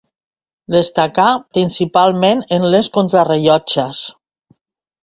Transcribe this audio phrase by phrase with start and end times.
[0.75, 1.25] Destacà
[1.57, 4.07] principalment en les contrarellotges.